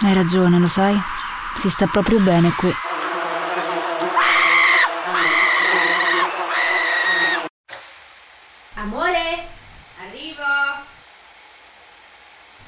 [0.00, 0.98] Hai ragione, lo sai?
[1.54, 2.72] Si sta proprio bene qui.
[8.74, 9.46] Amore,
[10.00, 10.42] arrivo.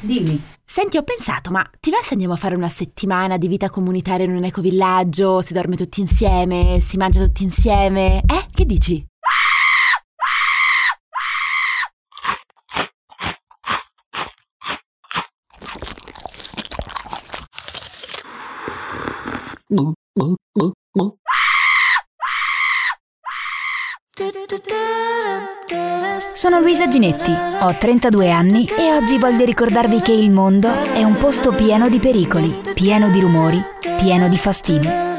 [0.00, 0.40] Dimmi.
[0.64, 4.26] Senti, ho pensato, ma ti va se andiamo a fare una settimana di vita comunitaria
[4.26, 5.40] in un ecovillaggio?
[5.40, 8.20] Si dorme tutti insieme, si mangia tutti insieme?
[8.26, 9.04] Eh, che dici?
[26.34, 31.16] Sono Luisa Ginetti, ho 32 anni e oggi voglio ricordarvi che il mondo è un
[31.16, 33.60] posto pieno di pericoli, pieno di rumori,
[33.98, 35.15] pieno di fastidi.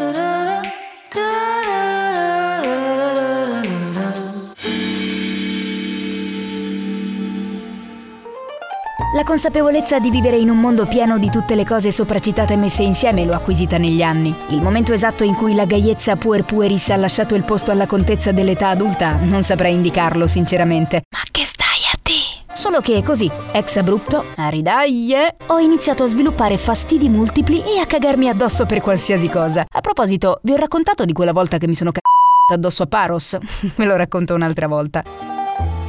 [9.17, 12.84] La consapevolezza di vivere in un mondo pieno di tutte le cose sopracitate e messe
[12.84, 14.32] insieme l'ho acquisita negli anni.
[14.49, 18.32] Il momento esatto in cui la gaiezza puer pueris ha lasciato il posto alla contezza
[18.32, 21.01] dell'età adulta non saprei indicarlo sinceramente.
[21.10, 22.54] Ma che stai a te?
[22.54, 27.88] Solo che così, ex abrupto, a ridaglie, ho iniziato a sviluppare fastidi multipli e a
[27.88, 29.65] cagarmi addosso per qualsiasi cosa.
[29.68, 33.35] A proposito, vi ho raccontato di quella volta che mi sono cagata addosso a Paros?
[33.73, 35.37] Ve lo racconto un'altra volta.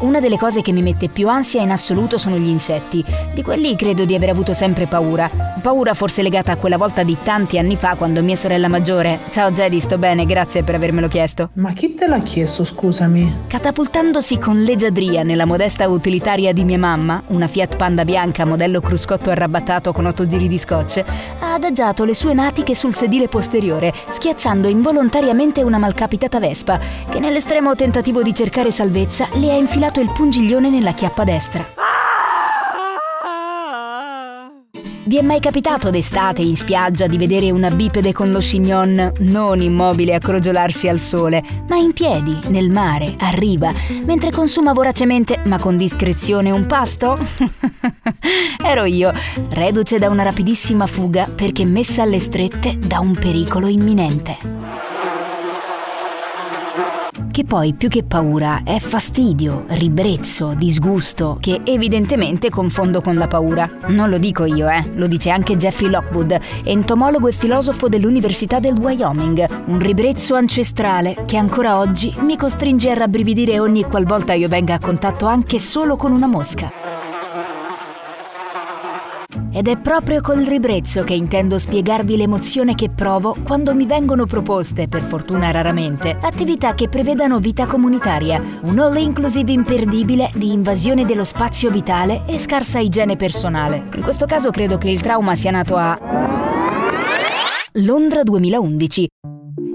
[0.01, 3.05] Una delle cose che mi mette più ansia in assoluto sono gli insetti.
[3.35, 5.29] Di quelli credo di aver avuto sempre paura.
[5.61, 9.51] Paura forse legata a quella volta di tanti anni fa quando mia sorella maggiore, ciao
[9.51, 11.51] Jedi, sto bene, grazie per avermelo chiesto.
[11.55, 13.47] Ma chi te l'ha chiesto, scusami?
[13.49, 19.31] Catapultandosi con leggiadria nella modesta utilitaria di mia mamma, una Fiat Panda bianca modello cruscotto
[19.31, 21.03] arrabattato con otto giri di scotch,
[21.41, 26.79] ha adagiato le sue natiche sul sedile posteriore, schiacciando involontariamente una malcapitata Vespa,
[27.11, 31.67] che nell'estremo tentativo di cercare salvezza le ha infilato infilato il pungiglione nella chiappa destra.
[35.05, 39.63] Vi è mai capitato d'estate in spiaggia di vedere una bipede con lo chignon non
[39.63, 43.73] immobile a crogiolarsi al sole, ma in piedi, nel mare, a riva,
[44.05, 47.17] mentre consuma voracemente, ma con discrezione, un pasto?
[48.63, 49.11] Ero io,
[49.51, 54.88] reduce da una rapidissima fuga perché messa alle strette da un pericolo imminente
[57.39, 63.71] che poi più che paura è fastidio, ribrezzo, disgusto, che evidentemente confondo con la paura.
[63.91, 68.77] Non lo dico io, eh, lo dice anche Jeffrey Lockwood, entomologo e filosofo dell'Università del
[68.77, 74.75] Wyoming, un ribrezzo ancestrale che ancora oggi mi costringe a rabbrividire ogni qualvolta io venga
[74.75, 76.98] a contatto anche solo con una mosca.
[79.59, 84.87] Ed è proprio col ribrezzo che intendo spiegarvi l'emozione che provo quando mi vengono proposte,
[84.87, 91.71] per fortuna raramente, attività che prevedano vita comunitaria, un all-inclusive imperdibile di invasione dello spazio
[91.71, 93.89] vitale e scarsa igiene personale.
[93.97, 95.99] In questo caso credo che il trauma sia nato a
[97.73, 99.09] Londra 2011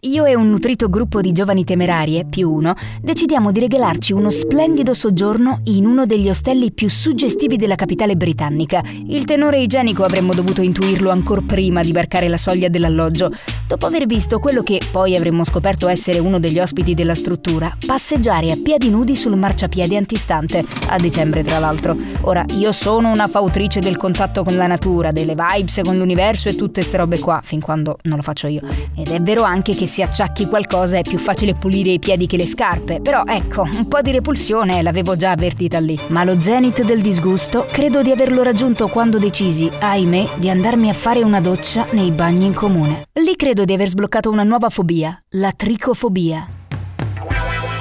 [0.04, 4.94] io e un nutrito gruppo di giovani temerarie, più uno, decidiamo di regalarci uno splendido
[4.94, 8.84] soggiorno in uno degli ostelli più suggestivi della capitale britannica.
[9.08, 13.32] Il tenore igienico avremmo dovuto intuirlo ancora prima di varcare la soglia dell'alloggio.
[13.66, 18.52] Dopo aver visto quello che poi avremmo scoperto essere uno degli ospiti della struttura, passeggiare
[18.52, 21.96] a piedi nudi sul marciapiede antistante, a dicembre tra l'altro.
[22.22, 26.56] Ora, io sono una fautrice del contatto con la natura, delle vibes con l'universo e
[26.56, 28.62] tutte ste robe qua, fin quando non lo faccio io.
[28.98, 32.36] Ed è vero anche che si acciacchi qualcosa è più facile pulire i piedi che
[32.36, 36.00] le scarpe, però ecco, un po' di repulsione l'avevo già avvertita lì.
[36.08, 40.94] Ma lo zenith del disgusto credo di averlo raggiunto quando decisi, ahimè, di andarmi a
[40.94, 43.04] fare una doccia nei bagni in comune.
[43.14, 46.48] Lì credo di aver sbloccato una nuova fobia, la tricofobia.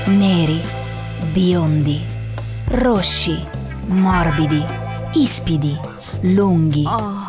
[0.09, 0.61] Neri,
[1.33, 1.99] biondi,
[2.67, 3.43] rosci,
[3.87, 4.63] morbidi,
[5.15, 5.75] ispidi,
[6.21, 6.85] lunghi,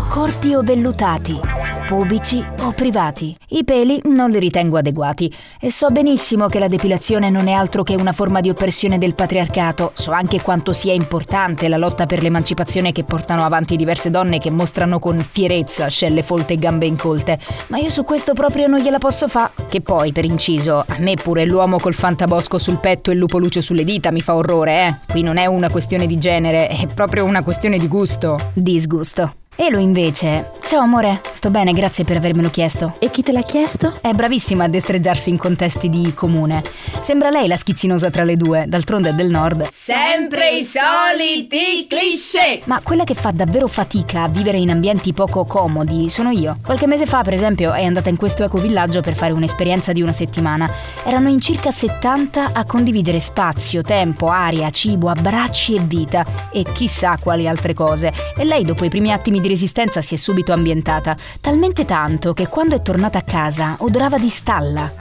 [0.10, 1.53] corti o vellutati
[1.94, 3.38] pubici o privati.
[3.50, 7.84] I peli non li ritengo adeguati e so benissimo che la depilazione non è altro
[7.84, 9.92] che una forma di oppressione del patriarcato.
[9.94, 14.50] So anche quanto sia importante la lotta per l'emancipazione che portano avanti diverse donne che
[14.50, 17.38] mostrano con fierezza scelle folte e gambe incolte.
[17.68, 19.51] Ma io su questo proprio non gliela posso fa.
[19.69, 23.38] Che poi, per inciso, a me pure l'uomo col fantabosco sul petto e il lupo
[23.38, 25.12] lucio sulle dita mi fa orrore, eh.
[25.12, 28.40] Qui non è una questione di genere, è proprio una questione di gusto.
[28.54, 29.43] Disgusto.
[29.56, 30.50] Elo invece.
[30.66, 32.96] Ciao amore, sto bene, grazie per avermelo chiesto.
[32.98, 33.94] E chi te l'ha chiesto?
[34.02, 36.64] È bravissima a destreggiarsi in contesti di comune.
[37.00, 39.68] Sembra lei la schizzinosa tra le due, d'altronde è del nord.
[39.70, 42.62] Sempre i soliti cliché!
[42.66, 46.58] Ma quella che fa davvero fatica a vivere in ambienti poco comodi sono io.
[46.66, 50.14] Qualche mese fa, per esempio, è andata in questo ecovillaggio per fare un'esperienza di una
[50.14, 50.68] settimana.
[51.04, 57.18] Erano in circa 70 a condividere spazio, tempo, aria, cibo, abbracci e vita e chissà
[57.22, 58.12] quali altre cose.
[58.36, 62.48] E lei, dopo i primi attimi di resistenza si è subito ambientata, talmente tanto che
[62.48, 64.92] quando è tornata a casa odorava di stalla.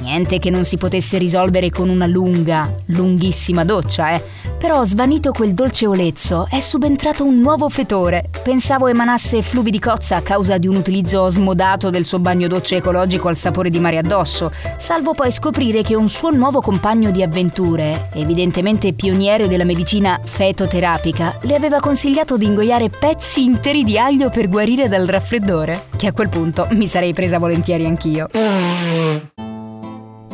[0.00, 4.22] Niente che non si potesse risolvere con una lunga, lunghissima doccia, eh.
[4.60, 8.24] Però svanito quel dolce olezzo è subentrato un nuovo fetore.
[8.44, 12.76] Pensavo emanasse fluvi di cozza a causa di un utilizzo smodato del suo bagno docce
[12.76, 17.22] ecologico al sapore di mare addosso, salvo poi scoprire che un suo nuovo compagno di
[17.22, 24.28] avventure, evidentemente pioniere della medicina fetoterapica, le aveva consigliato di ingoiare pezzi interi di aglio
[24.28, 28.28] per guarire dal raffreddore, che a quel punto mi sarei presa volentieri anch'io.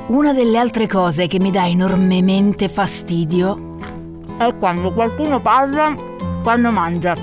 [0.08, 3.65] Una delle altre cose che mi dà enormemente fastidio
[4.38, 5.94] è quando qualcuno parla
[6.42, 7.14] quando mangia.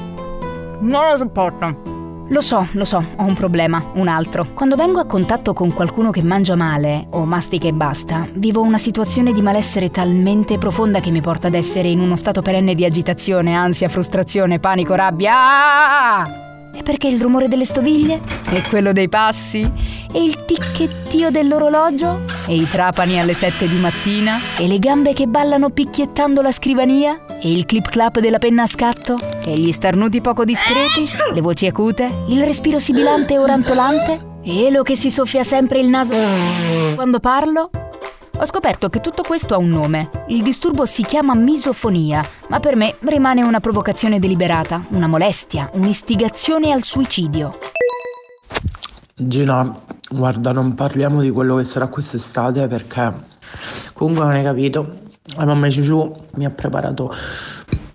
[0.79, 1.91] Non lo sopporto.
[2.29, 4.47] Lo so, lo so, ho un problema, un altro.
[4.53, 8.77] Quando vengo a contatto con qualcuno che mangia male o mastica e basta, vivo una
[8.77, 12.85] situazione di malessere talmente profonda che mi porta ad essere in uno stato perenne di
[12.85, 15.33] agitazione, ansia, frustrazione, panico, rabbia.
[15.33, 16.42] Ah!
[16.75, 18.19] E perché il rumore delle stoviglie?
[18.49, 19.61] E quello dei passi?
[20.11, 22.21] E il ticchettio dell'orologio?
[22.47, 24.37] E i trapani alle sette di mattina?
[24.57, 27.25] E le gambe che ballano picchiettando la scrivania?
[27.39, 29.19] E il clip clap della penna a scatto?
[29.45, 31.07] E gli starnuti poco discreti?
[31.33, 32.23] Le voci acute?
[32.27, 34.31] Il respiro sibilante e orantolante?
[34.43, 36.13] E lo che si soffia sempre il naso
[36.95, 37.69] quando parlo?
[38.43, 40.09] Ho scoperto che tutto questo ha un nome.
[40.27, 46.73] Il disturbo si chiama misofonia, ma per me rimane una provocazione deliberata, una molestia, un'istigazione
[46.73, 47.57] al suicidio.
[49.15, 49.79] Gina,
[50.09, 53.13] guarda, non parliamo di quello che sarà quest'estate perché
[53.93, 54.93] comunque non hai capito.
[55.37, 57.15] La mamma Ciuciù mi ha preparato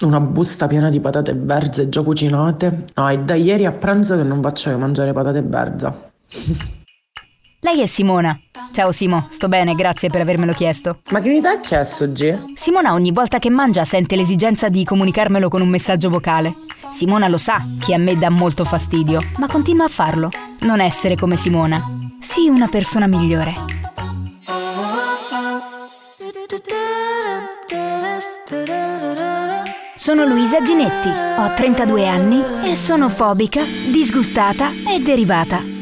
[0.01, 2.85] una busta piena di patate verze già cucinate.
[2.95, 5.93] No, è da ieri a pranzo che non faccio che mangiare patate verze.
[7.61, 8.35] Lei è Simona.
[8.71, 11.01] Ciao Simo, sto bene, grazie per avermelo chiesto.
[11.11, 12.55] Ma che mi ha chiesto, G?
[12.55, 16.55] Simona ogni volta che mangia sente l'esigenza di comunicarmelo con un messaggio vocale.
[16.93, 20.31] Simona lo sa che a me dà molto fastidio, ma continua a farlo.
[20.61, 21.85] Non essere come Simona.
[22.21, 23.55] Sii una persona migliore.
[29.97, 35.78] Sono Luisa Ginetti, ho 32 anni e sono fobica, disgustata e derivata.